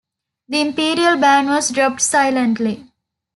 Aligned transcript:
The 0.49 0.59
imperial 0.61 1.17
ban 1.19 1.45
was 1.47 1.69
dropped 1.69 2.01
silently. 2.01 2.91